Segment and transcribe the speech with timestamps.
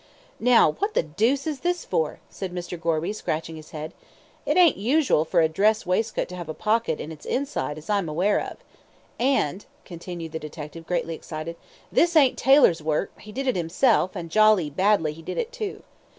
[0.39, 2.75] "Now, what the deuce is this for?" said Mr.
[2.75, 3.93] Gorby, scratching his head;
[4.47, 7.87] "it ain't usual for a dress waistcoat to have a pocket on its inside as
[7.87, 8.57] I'm aware of;
[9.19, 11.55] and," continued the detective, greatly excited,
[11.91, 15.83] "this ain't tailor's work, he did it himself, and jolly badly he did it too.